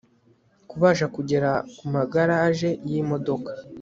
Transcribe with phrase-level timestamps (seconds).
[0.69, 3.51] kubasha kugera ku magaraje y imodoka